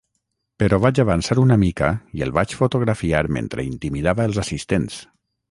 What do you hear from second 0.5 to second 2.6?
Però vaig avançar una mica i el vaig